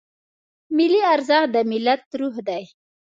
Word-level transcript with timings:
ملي 0.77 1.01
ارزښت 1.13 1.49
د 1.53 1.57
ملت 1.71 2.01
روح 2.19 2.35
دی. 2.47 2.63